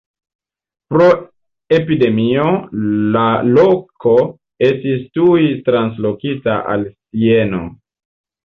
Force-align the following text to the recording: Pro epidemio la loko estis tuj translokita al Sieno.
Pro 0.93 1.09
epidemio 1.77 2.45
la 3.17 3.25
loko 3.59 4.15
estis 4.71 5.07
tuj 5.19 5.45
translokita 5.69 6.57
al 6.75 6.89
Sieno. 6.97 7.63